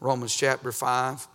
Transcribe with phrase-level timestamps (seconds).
[0.00, 1.28] Romans chapter 5.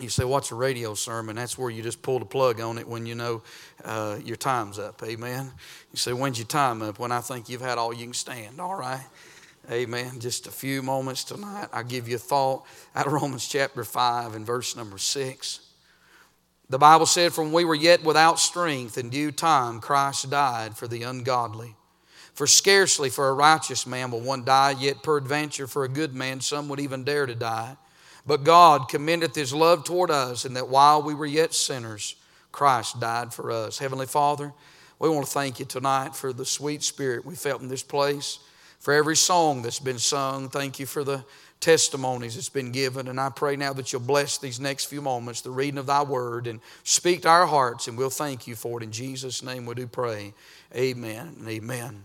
[0.00, 1.36] You say, What's a radio sermon?
[1.36, 3.42] That's where you just pull the plug on it when you know
[3.84, 5.02] uh, your time's up.
[5.02, 5.50] Amen.
[5.92, 7.00] You say, When's your time up?
[7.00, 8.60] When I think you've had all you can stand.
[8.60, 9.04] All right.
[9.70, 10.20] Amen.
[10.20, 11.68] Just a few moments tonight.
[11.72, 12.64] I'll give you a thought
[12.94, 15.60] out of Romans chapter 5 and verse number 6.
[16.70, 20.86] The Bible said, From we were yet without strength, in due time Christ died for
[20.86, 21.74] the ungodly.
[22.34, 26.40] For scarcely for a righteous man will one die, yet peradventure for a good man
[26.40, 27.76] some would even dare to die.
[28.28, 32.14] But God commendeth his love toward us, in that while we were yet sinners,
[32.52, 33.78] Christ died for us.
[33.78, 34.52] Heavenly Father,
[34.98, 38.38] we want to thank you tonight for the sweet spirit we felt in this place
[38.80, 40.50] for every song that's been sung.
[40.50, 41.24] Thank you for the
[41.60, 43.08] testimonies that's been given.
[43.08, 46.02] And I pray now that you'll bless these next few moments, the reading of thy
[46.02, 48.84] word, and speak to our hearts, and we'll thank you for it.
[48.84, 50.34] In Jesus' name we do pray.
[50.76, 52.02] Amen and amen.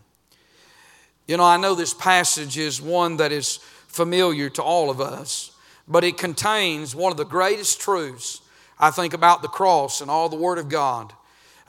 [1.28, 5.53] You know, I know this passage is one that is familiar to all of us,
[5.88, 8.42] but it contains one of the greatest truths,
[8.80, 11.14] I think, about the cross and all the Word of God.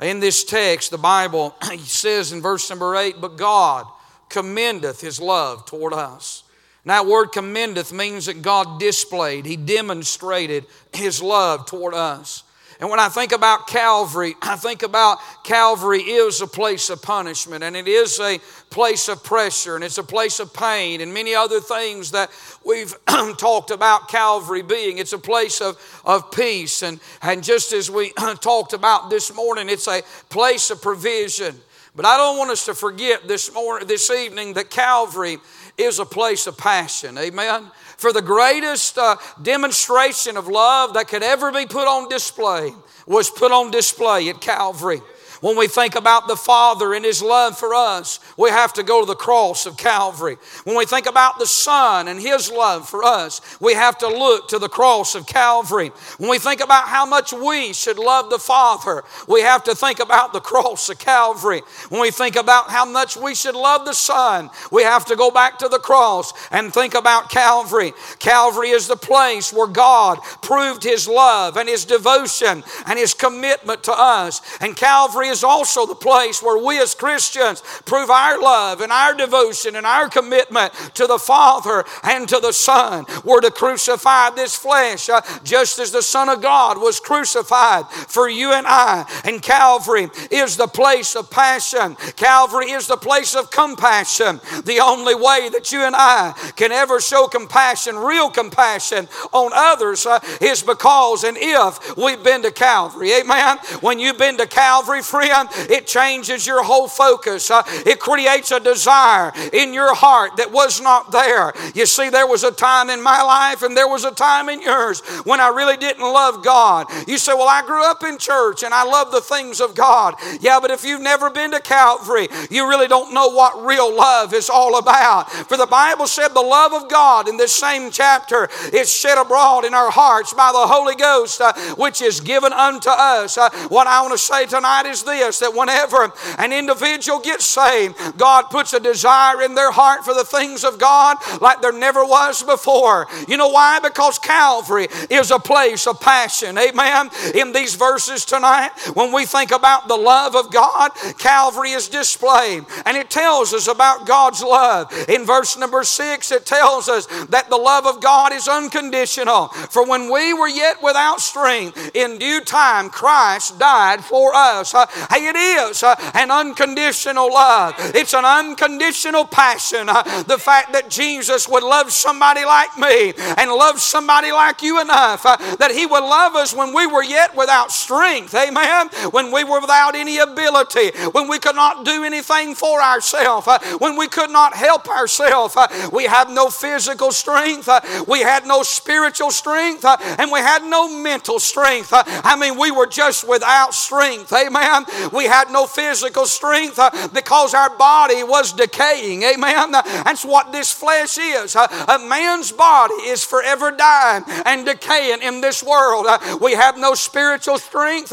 [0.01, 3.87] In this text, the Bible says in verse number eight, But God,
[4.29, 6.43] commendeth his love toward us.
[6.83, 12.43] And that word commendeth means that God displayed, he demonstrated his love toward us.
[12.85, 17.65] And when I think about Calvary, I think about Calvary is a place of punishment
[17.65, 21.35] and it is a place of pressure and it's a place of pain and many
[21.35, 22.31] other things that
[22.63, 22.95] we've
[23.39, 24.99] talked about Calvary being.
[24.99, 26.83] It's a place of, of peace.
[26.83, 28.11] And, and just as we
[28.43, 31.59] talked about this morning, it's a place of provision.
[31.97, 35.39] But I don't want us to forget this morning, this evening, that Calvary
[35.77, 37.19] is a place of passion.
[37.19, 37.71] Amen.
[37.97, 42.73] For the greatest uh, demonstration of love that could ever be put on display
[43.07, 45.01] was put on display at Calvary.
[45.45, 49.03] When we think about the Father and His love for us, we have to go
[49.03, 50.39] to the cross of Calvary.
[50.65, 54.49] When we think about the Son and His love for us, we have to look
[54.49, 55.93] to the cross of Calvary.
[56.17, 60.01] When we think about how much we should love the Father, we have to think
[60.01, 61.61] about the cross of Calvary.
[61.91, 65.31] When we think about how much we should love the Son, we have to go
[65.31, 67.93] back to the cross and think about Calvary.
[68.19, 73.83] Calvary is the place where God proved His love and His devotion and His commitment
[73.83, 74.41] to us.
[74.63, 79.15] And Calvary is also the place where we as Christians prove our love and our
[79.15, 83.05] devotion and our commitment to the Father and to the Son.
[83.25, 88.29] We're to crucify this flesh uh, just as the Son of God was crucified for
[88.29, 89.05] you and I.
[89.25, 94.41] And Calvary is the place of passion, Calvary is the place of compassion.
[94.65, 100.07] The only way that you and I can ever show compassion, real compassion on others,
[100.07, 103.13] uh, is because and if we've been to Calvary.
[103.15, 103.59] Amen.
[103.81, 107.51] When you've been to Calvary, friend, it changes your whole focus.
[107.51, 111.53] Uh, it creates a desire in your heart that was not there.
[111.75, 114.61] You see, there was a time in my life and there was a time in
[114.61, 116.87] yours when I really didn't love God.
[117.07, 120.15] You say, Well, I grew up in church and I love the things of God.
[120.41, 124.35] Yeah, but if you've never been to Calvary, you really don't know what real love
[124.35, 125.31] is all about.
[125.31, 129.65] For the Bible said the love of God in this same chapter is shed abroad
[129.65, 133.39] in our hearts by the Holy Ghost, uh, which is given unto us.
[133.39, 137.97] Uh, what I want to say tonight is this that whenever an individual gets saved,
[138.17, 142.05] God puts a desire in their heart for the things of God like there never
[142.05, 143.07] was before.
[143.29, 143.81] You know why?
[143.81, 146.59] Because Calvary is a place of passion.
[146.59, 147.11] Amen.
[147.35, 152.65] In these verses tonight, when we think about the love of God, Calvary is displayed.
[152.87, 154.93] And it tells us about God's love.
[155.09, 159.49] In verse number six, it tells us that the love of God is unconditional.
[159.49, 164.75] For when we were yet without strength, in due time Christ died for us.
[164.75, 167.75] Uh, Hey, it is uh, an unconditional love.
[167.79, 169.89] It's an unconditional passion.
[169.89, 174.81] Uh, the fact that Jesus would love somebody like me and love somebody like you
[174.81, 178.35] enough uh, that He would love us when we were yet without strength.
[178.35, 178.89] Amen.
[179.11, 183.97] When we were without any ability, when we could not do anything for ourselves, when
[183.97, 185.57] we could not help ourselves.
[185.93, 187.69] We had no physical strength,
[188.07, 191.91] we had no spiritual strength, and we had no mental strength.
[191.93, 194.33] I mean, we were just without strength.
[194.33, 194.84] Amen.
[195.13, 199.23] We had no physical strength uh, because our body was decaying.
[199.23, 199.73] Amen.
[199.73, 201.57] That's what this flesh is.
[201.57, 206.07] Uh, a man's body is forever dying and decaying in this world.
[206.09, 208.13] Uh, we have no spiritual strength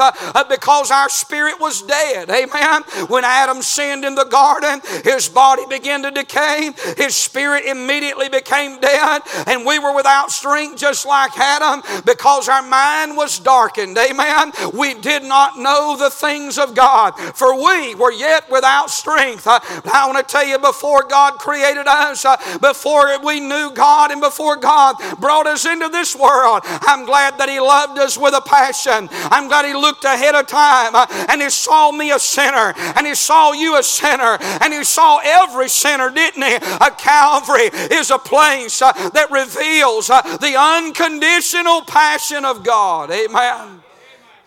[0.50, 2.29] because our spirit was dead.
[2.29, 2.83] Amen.
[3.07, 8.79] When Adam sinned in the garden, his body began to decay, his spirit immediately became
[8.79, 13.97] dead, and we were without strength just like Adam because our mind was darkened.
[13.97, 14.51] Amen.
[14.74, 19.48] We did not know the things of God, for we were yet without strength.
[19.48, 19.60] Uh,
[19.92, 24.22] I want to tell you, before God created us, uh, before we knew God, and
[24.22, 28.42] before God brought us into this world, I'm glad that He loved us with a
[28.42, 29.10] passion.
[29.12, 33.06] I'm glad He looked ahead of time uh, and He saw me a sinner, and
[33.06, 36.56] He saw you a sinner, and He saw every sinner, didn't He?
[36.56, 43.12] A Calvary is a place that reveals the unconditional passion of God.
[43.12, 43.81] Amen.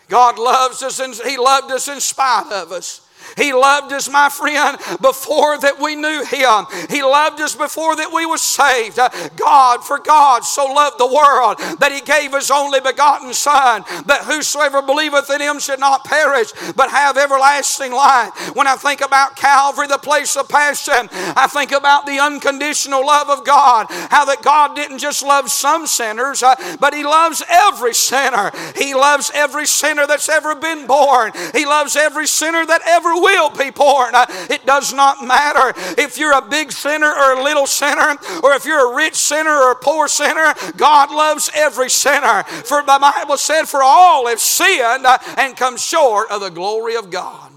[0.08, 3.00] God loves us and He loved us in spite of us.
[3.36, 6.66] He loved us, my friend, before that we knew Him.
[6.90, 8.98] He loved us before that we were saved.
[9.36, 14.24] God, for God so loved the world that He gave His only begotten Son, that
[14.24, 18.54] whosoever believeth in Him should not perish, but have everlasting life.
[18.54, 23.30] When I think about Calvary, the place of passion, I think about the unconditional love
[23.30, 23.86] of God.
[23.88, 28.50] How that God didn't just love some sinners, uh, but He loves every sinner.
[28.76, 31.32] He loves every sinner that's ever been born.
[31.54, 34.14] He loves every sinner that ever will be born.
[34.14, 38.52] Uh, it does not matter if you're a big sinner or a little sinner, or
[38.52, 40.54] if you're a rich sinner or a poor sinner.
[40.76, 42.42] God loves every sinner.
[42.44, 46.96] For the Bible said, For all have sinned uh, and come short of the glory
[46.96, 47.50] of God.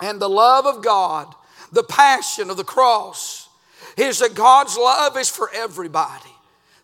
[0.00, 1.34] And the love of God,
[1.70, 3.48] the passion of the cross,
[3.98, 6.29] is that God's love is for everybody.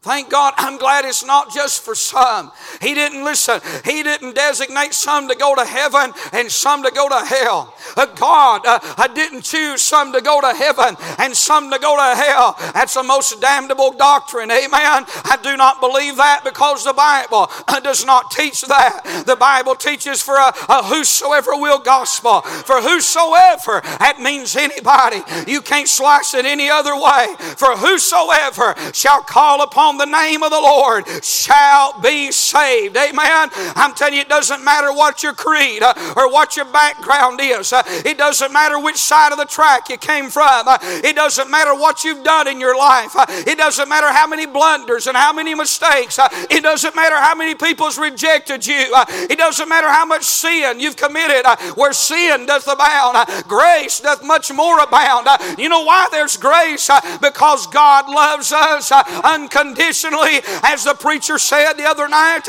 [0.06, 2.52] Thank God, I'm glad it's not just for some.
[2.80, 7.08] He didn't listen, He didn't designate some to go to heaven and some to go
[7.08, 7.74] to hell.
[7.96, 11.96] Uh, God uh, I didn't choose some to go to heaven and some to go
[11.96, 12.56] to hell.
[12.72, 14.50] That's the most damnable doctrine.
[14.50, 14.70] Amen.
[14.70, 19.24] I do not believe that because the Bible uh, does not teach that.
[19.26, 22.42] The Bible teaches for a, a whosoever will gospel.
[22.42, 25.22] For whosoever, that means anybody.
[25.50, 27.26] You can't slice it any other way.
[27.56, 32.96] For whosoever shall call upon the name of the Lord shall be saved.
[32.96, 33.48] Amen.
[33.74, 37.72] I'm telling you, it doesn't matter what your creed uh, or what your background is.
[37.72, 40.68] Uh, it doesn't matter which side of the track you came from.
[40.68, 43.16] Uh, it doesn't matter what you've done in your life.
[43.16, 46.18] Uh, it doesn't matter how many blunders and how many mistakes.
[46.18, 48.92] Uh, it doesn't matter how many people's rejected you.
[48.94, 51.44] Uh, it doesn't matter how much sin you've committed.
[51.74, 55.28] Where sin doth abound, grace doth much more abound.
[55.58, 56.90] You know why there's grace?
[57.20, 60.40] Because God loves us unconditionally unconditionally.
[60.62, 62.46] As the preacher said the other night,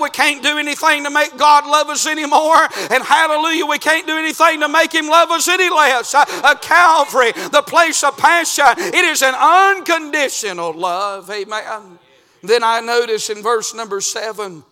[0.00, 2.68] we can't do anything to make God love us anymore.
[2.90, 6.14] And hallelujah, we can't do anything to make Him love us any less.
[6.14, 11.30] Uh, uh, Calvary, the place of passion, it is an unconditional love.
[11.30, 11.98] Amen.
[12.42, 14.64] Then I notice in verse number seven,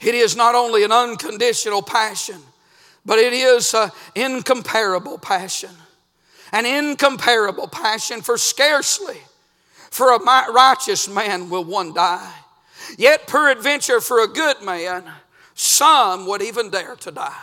[0.00, 2.40] it is not only an unconditional passion,
[3.04, 5.70] but it is an incomparable passion.
[6.54, 9.16] An incomparable passion for scarcely
[9.92, 10.18] for a
[10.52, 12.32] righteous man will one die.
[12.96, 15.04] Yet, peradventure, for a good man,
[15.54, 17.42] some would even dare to die.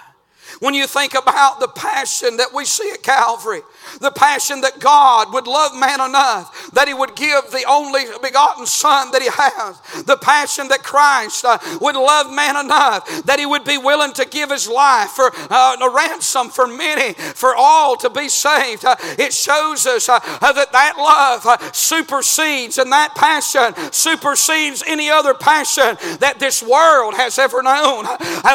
[0.60, 3.62] When you think about the passion that we see at Calvary,
[4.00, 8.66] the passion that God would love man enough that he would give the only begotten
[8.66, 13.46] Son that he has, the passion that Christ uh, would love man enough that he
[13.46, 17.96] would be willing to give his life for uh, a ransom for many, for all
[17.98, 18.86] to be saved.
[18.86, 24.84] Uh, it shows us uh, uh, that that love uh, supersedes and that passion supersedes
[24.88, 28.06] any other passion that this world has ever known.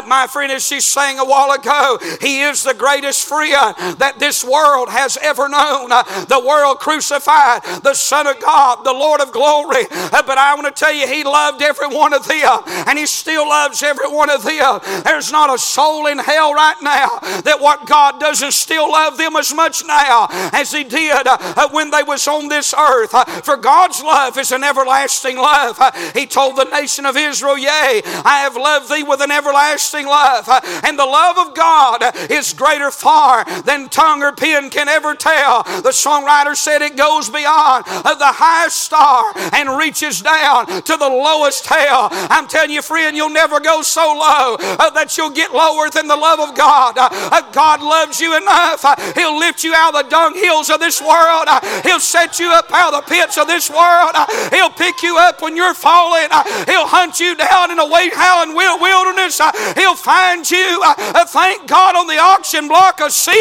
[0.07, 3.45] my friend, as she sang a while ago, he is the greatest friend
[3.99, 5.91] that this world has ever known.
[5.91, 9.85] Uh, the world crucified the Son of God, the Lord of glory.
[9.91, 13.07] Uh, but I want to tell you, He loved every one of them, and He
[13.07, 14.81] still loves every one of them.
[15.05, 19.37] There's not a soul in hell right now that what God doesn't still love them
[19.37, 23.13] as much now as He did uh, uh when they was on this earth.
[23.45, 25.79] For God's love is an everlasting love.
[26.15, 30.49] He told the nation of Israel, Yea, I have loved thee with an everlasting love.
[30.85, 35.65] And the love of God is greater far than tongue or pen can ever tell.
[35.85, 41.09] The songwriter said it goes beyond uh, the highest star and reaches down to the
[41.09, 42.09] lowest hell.
[42.33, 46.09] I'm telling you, friend, you'll never go so low uh, that you'll get lower than
[46.09, 46.97] the love of God.
[46.97, 48.85] Uh, uh God loves you enough.
[48.85, 51.45] Uh, he'll lift you out of the dunghills of this world.
[51.51, 54.15] Uh, he'll set you up out of the pits of this world.
[54.51, 56.31] He'll pick you up when you're falling.
[56.71, 59.41] He'll hunt you down in a way howling wilderness.
[59.75, 60.83] He'll find you.
[61.29, 63.35] Thank God on the auction block of sin.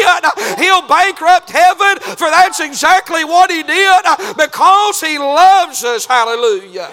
[0.58, 4.02] He'll bankrupt heaven, for that's exactly what He did
[4.36, 6.04] because He loves us.
[6.04, 6.90] Hallelujah.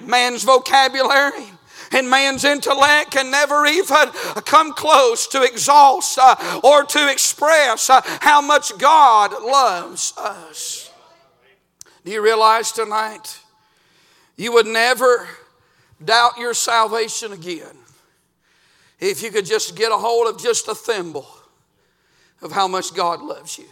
[0.00, 1.44] Man's vocabulary
[1.92, 4.10] and man's intellect can never even
[4.44, 10.90] come close to exhaust uh, or to express uh, how much God loves us.
[12.04, 13.40] Do you realize tonight
[14.36, 15.28] you would never
[16.02, 17.76] doubt your salvation again
[18.98, 21.28] if you could just get a hold of just a thimble
[22.42, 23.66] of how much God loves you.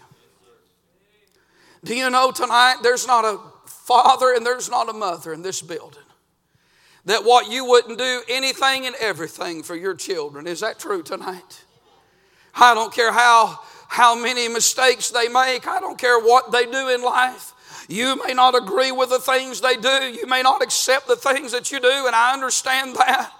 [1.84, 5.62] Do you know tonight there's not a father and there's not a mother in this
[5.62, 6.02] building
[7.04, 10.46] that what you wouldn't do anything and everything for your children.
[10.46, 11.64] Is that true tonight?
[12.54, 15.66] I don't care how how many mistakes they make.
[15.66, 17.54] I don't care what they do in life.
[17.88, 19.88] You may not agree with the things they do.
[19.88, 23.32] You may not accept the things that you do, and I understand that.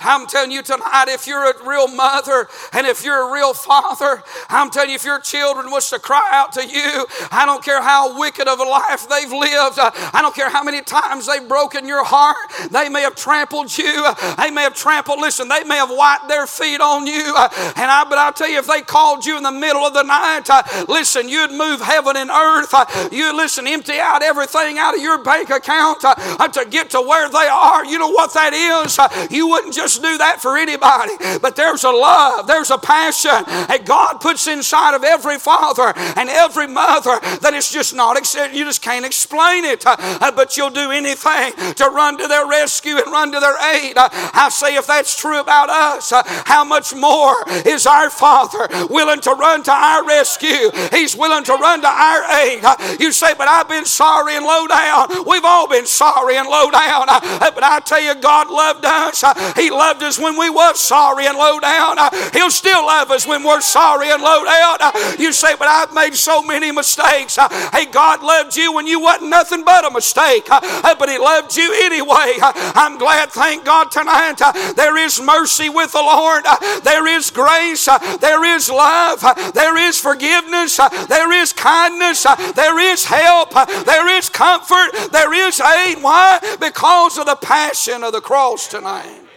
[0.00, 4.22] I'm telling you tonight, if you're a real mother and if you're a real father,
[4.48, 7.80] I'm telling you, if your children was to cry out to you, I don't care
[7.82, 11.86] how wicked of a life they've lived, I don't care how many times they've broken
[11.86, 12.36] your heart,
[12.70, 14.06] they may have trampled you,
[14.38, 18.04] they may have trampled, listen, they may have wiped their feet on you, and I,
[18.08, 20.48] but I'll tell you, if they called you in the middle of the night,
[20.88, 22.74] listen, you'd move heaven and earth,
[23.12, 27.48] you listen, empty out everything out of your bank account to get to where they
[27.50, 27.84] are.
[27.84, 28.98] You know what that is?
[29.30, 33.44] You wouldn't just just do that for anybody, but there's a love, there's a passion
[33.46, 38.16] that God puts inside of every father and every mother that it's just not,
[38.54, 42.96] you just can't explain it, uh, but you'll do anything to run to their rescue
[42.96, 43.94] and run to their aid.
[43.96, 47.34] I say, if that's true about us, uh, how much more
[47.66, 50.70] is our Father willing to run to our rescue?
[50.90, 52.62] He's willing to run to our aid.
[53.00, 55.26] You say, but I've been sorry and low down.
[55.26, 59.24] We've all been sorry and low down, but I tell you, God loved us.
[59.56, 61.98] He loved us when we was sorry and low down.
[61.98, 64.76] Uh, he'll still love us when we're sorry and low down.
[64.80, 67.38] Uh, you say, but I've made so many mistakes.
[67.38, 71.18] Uh, hey, God loved you when you wasn't nothing but a mistake, uh, but He
[71.18, 72.34] loved you anyway.
[72.40, 76.44] Uh, I'm glad, thank God, tonight uh, there is mercy with the Lord.
[76.82, 77.88] There is grace.
[78.20, 79.20] There is love.
[79.54, 80.76] There is forgiveness.
[81.08, 82.26] There is kindness.
[82.54, 83.52] There is help.
[83.52, 85.10] There is comfort.
[85.12, 86.02] There is aid.
[86.02, 86.38] Why?
[86.60, 89.31] Because of the passion of the cross tonight.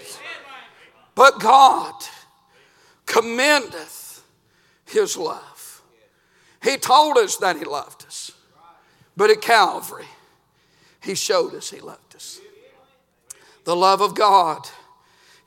[1.16, 1.94] But God
[3.06, 4.24] commendeth
[4.86, 5.82] his love.
[6.62, 8.32] He told us that he loved us.
[9.16, 10.08] But at Calvary,
[11.02, 12.40] he showed us he loved us.
[13.64, 14.68] The love of God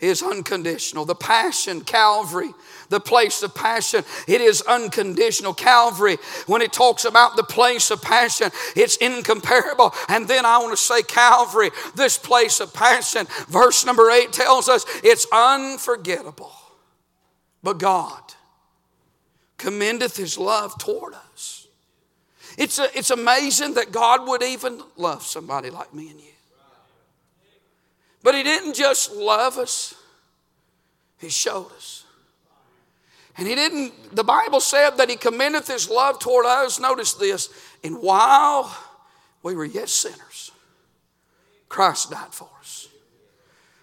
[0.01, 1.05] is unconditional.
[1.05, 2.51] The passion, Calvary,
[2.89, 5.55] the place of passion, it is unconditional.
[5.55, 9.93] Calvary, when it talks about the place of passion, it's incomparable.
[10.09, 14.69] And then I want to say, Calvary, this place of passion, verse number eight tells
[14.69, 16.53] us it's unforgettable.
[17.63, 18.23] But God
[19.57, 21.67] commendeth his love toward us.
[22.57, 26.27] It's, a, it's amazing that God would even love somebody like me and you.
[28.29, 29.95] But He didn't just love us,
[31.17, 32.05] He showed us.
[33.39, 36.79] And He didn't, the Bible said that He commendeth His love toward us.
[36.79, 37.49] Notice this,
[37.83, 38.77] and while
[39.43, 40.51] we were yet sinners,
[41.71, 42.89] Christ died for us.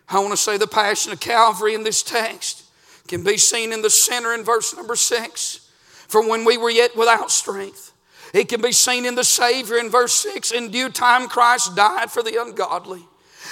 [0.07, 2.65] I want to say the passion of Calvary in this text
[3.07, 5.71] can be seen in the center in verse number six.
[6.07, 7.93] For when we were yet without strength,
[8.31, 10.51] it can be seen in the Savior in verse 6.
[10.51, 13.07] In due time, Christ died for the ungodly.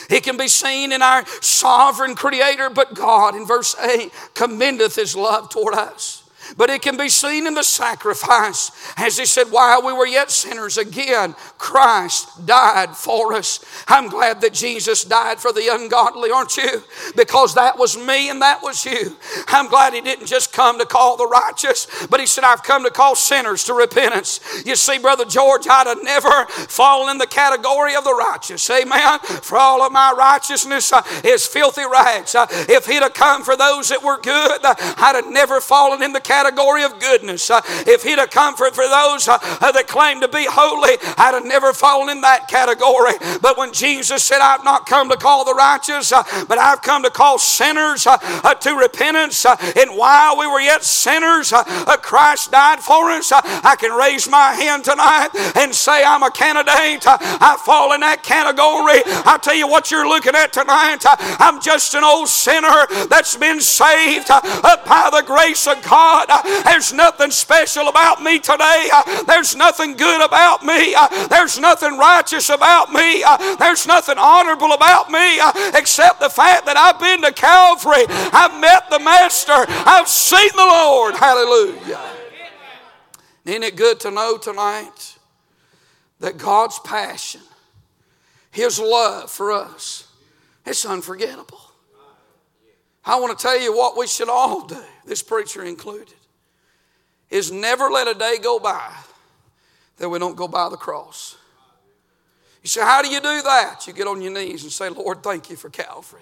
[0.10, 5.16] It can be seen in our sovereign creator, but God, in verse 8, commendeth his
[5.16, 6.23] love toward us.
[6.58, 8.72] But it can be seen in the sacrifice.
[8.98, 13.64] As he said, while we were yet sinners, again, Christ died for us.
[13.88, 16.84] I'm glad that Jesus died for the ungodly, aren't you?
[17.16, 19.16] Because that was me and that was you.
[19.48, 22.84] I'm glad he didn't just come to call the righteous, but he said, I've come
[22.84, 24.40] to call sinners to repentance.
[24.66, 28.70] You see, Brother George, I'd have never fallen in the category of the righteous.
[28.70, 29.20] Amen.
[29.20, 32.36] For all of my righteousness uh, is filthy rags.
[32.36, 36.04] Uh, if he'd have come for those that were good, uh, I'd have never fallen
[36.04, 37.50] in the category category of goodness.
[37.52, 39.38] Uh, if He'd have comfort for those uh,
[39.72, 43.13] that claim to be holy, I'd have never fallen in that category.
[43.40, 47.04] But when Jesus said, I've not come to call the righteous, uh, but I've come
[47.04, 51.54] to call sinners uh, uh, to repentance, uh, and while we were yet sinners,
[52.02, 57.06] Christ died for us, I can raise my hand tonight and say, I'm a candidate.
[57.06, 59.02] I fall in that category.
[59.25, 61.06] I'll tell you what you're looking at tonight.
[61.40, 66.23] I'm just an old sinner that's been saved by the grace of God.
[66.30, 68.89] Uh, there's nothing special about me today.
[68.94, 70.94] Uh, there's nothing good about me.
[70.96, 73.24] Uh, there's nothing righteous about me.
[73.60, 75.39] There's nothing honorable about me
[75.74, 78.06] except the fact that I've been to Calvary.
[78.10, 79.65] I've met the Master.
[79.68, 81.15] I've seen the Lord.
[81.15, 82.00] Hallelujah.
[83.46, 85.18] Isn't it good to know tonight
[86.20, 87.42] that God's passion,
[88.51, 90.08] His love for us,
[90.65, 91.60] it's unforgettable.
[93.06, 96.14] I want to tell you what we should all do, this preacher included
[97.30, 98.94] is never let a day go by
[99.98, 101.38] that we don't go by the cross.
[102.62, 103.86] You say, How do you do that?
[103.88, 106.22] You get on your knees and say, Lord, thank you for Calvary.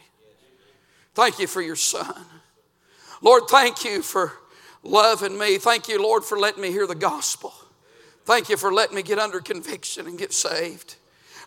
[1.13, 2.25] Thank you for your son.
[3.21, 4.33] Lord, thank you for
[4.83, 5.57] loving me.
[5.57, 7.53] Thank you, Lord, for letting me hear the gospel.
[8.25, 10.95] Thank you for letting me get under conviction and get saved.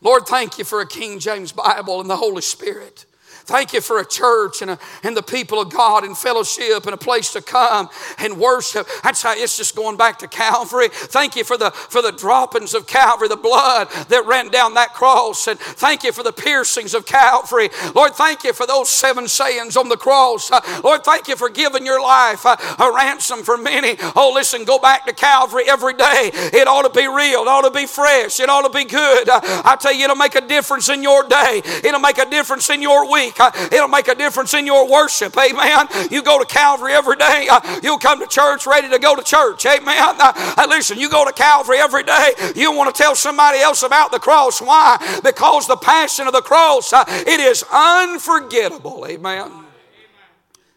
[0.01, 3.07] Lord, thank you for a King James Bible and the Holy Spirit.
[3.45, 6.95] Thank you for a church and, a, and the people of God and fellowship and
[6.95, 8.89] a place to come and worship.
[9.03, 10.89] That's how it's just going back to Calvary.
[10.91, 14.95] Thank you for the for the droppings of Calvary, the blood that ran down that
[14.95, 15.47] cross.
[15.47, 17.69] And thank you for the piercings of Calvary.
[17.95, 20.51] Lord, thank you for those seven sayings on the cross.
[20.51, 23.97] Uh, Lord, thank you for giving your life uh, a ransom for many.
[24.17, 26.31] Oh, listen, go back to Calvary every day.
[26.33, 27.43] It ought to be real.
[27.43, 28.41] It ought to be fresh.
[28.41, 29.29] It ought to be good.
[29.29, 31.61] Uh, I tell you, it'll make a difference in your day.
[31.85, 33.41] It'll make a difference in your week week.
[33.41, 35.37] Uh, it'll make a difference in your worship.
[35.37, 35.87] Amen.
[36.11, 37.49] You go to Calvary every day.
[37.51, 39.67] Uh, you'll come to church ready to go to church.
[39.67, 40.17] Amen.
[40.19, 42.33] Uh, listen, you go to Calvary every day.
[42.55, 44.61] You want to tell somebody else about the cross.
[44.61, 45.21] Why?
[45.23, 49.07] Because the passion of the cross, it is unforgettable.
[49.09, 49.51] Amen.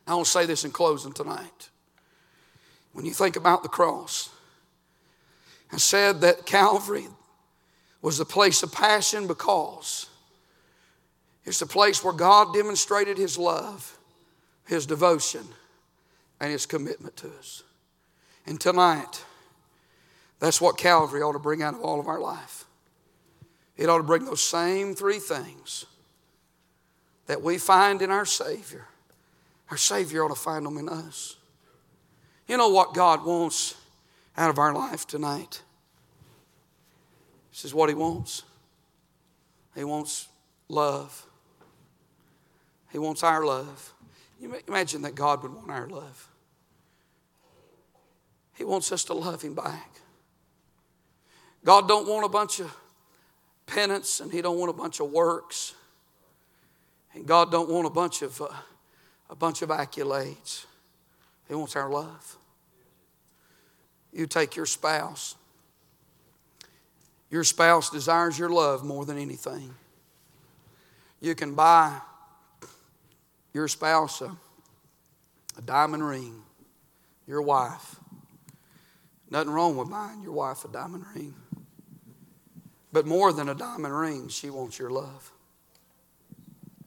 [0.05, 1.69] I want to say this in closing tonight.
[2.93, 4.29] When you think about the cross,
[5.71, 7.07] I said that Calvary
[8.01, 10.07] was the place of passion because
[11.47, 13.97] it's the place where God demonstrated His love,
[14.65, 15.47] His devotion,
[16.41, 17.63] and His commitment to us.
[18.45, 19.23] And tonight,
[20.39, 22.65] that's what Calvary ought to bring out of all of our life.
[23.77, 25.85] It ought to bring those same three things
[27.27, 28.85] that we find in our Savior.
[29.71, 31.37] Our Savior ought to find them in us.
[32.49, 33.73] You know what God wants
[34.35, 35.61] out of our life tonight?
[37.51, 38.43] This is what He wants.
[39.75, 40.27] He wants
[40.67, 41.23] love.
[42.91, 43.93] He wants our love.
[44.39, 46.29] You imagine that God would want our love.
[48.55, 49.91] He wants us to love him back.
[51.63, 52.73] God don't want a bunch of
[53.65, 55.73] penance and he don't want a bunch of works.
[57.13, 58.47] And God don't want a bunch of uh,
[59.29, 60.65] a bunch of accolades.
[61.47, 62.37] He wants our love.
[64.13, 65.35] You take your spouse.
[67.29, 69.73] Your spouse desires your love more than anything.
[71.19, 71.99] You can buy
[73.57, 74.31] your spouse a,
[75.57, 76.43] a diamond ring,
[77.25, 77.95] your wife.
[79.31, 81.33] Nothing wrong with buying your wife a diamond ring.
[82.93, 85.31] But more than a diamond ring, she wants your love.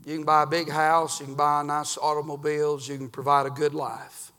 [0.07, 3.51] You can buy a big house, you can buy nice automobiles, you can provide a
[3.51, 4.31] good life.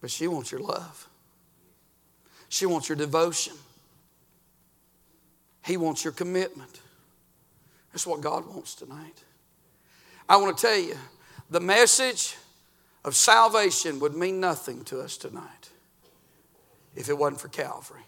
[0.00, 1.08] But she wants your love.
[2.48, 3.54] She wants your devotion.
[5.64, 6.80] He wants your commitment.
[7.92, 9.22] That's what God wants tonight.
[10.28, 10.96] I want to tell you,
[11.50, 12.36] the message
[13.04, 15.70] of salvation would mean nothing to us tonight
[16.94, 18.02] if it wasn't for Calvary.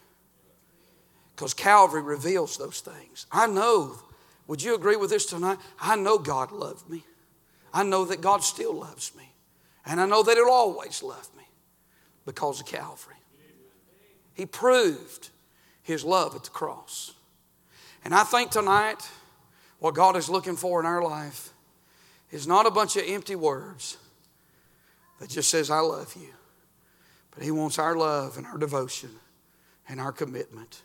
[1.35, 3.27] Because Calvary reveals those things.
[3.33, 3.99] I know,
[4.47, 5.59] would you agree with this tonight?
[5.81, 7.05] I know God loved me.
[7.73, 9.33] I know that God still loves me.
[9.85, 11.45] And I know that He'll always love me
[12.25, 13.17] because of Calvary.
[14.35, 15.31] He proved
[15.83, 17.13] His love at the cross.
[18.05, 19.09] And I think tonight,
[19.81, 21.54] what God is looking for in our life
[22.31, 23.97] is not a bunch of empty words
[25.21, 26.35] that just says, I love you.
[27.31, 29.11] But He wants our love and our devotion
[29.89, 30.83] and our commitment.